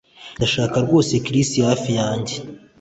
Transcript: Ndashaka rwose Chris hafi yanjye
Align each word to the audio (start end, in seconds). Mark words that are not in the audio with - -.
Ndashaka 0.37 0.75
rwose 0.85 1.13
Chris 1.25 1.49
hafi 1.67 1.89
yanjye 1.99 2.35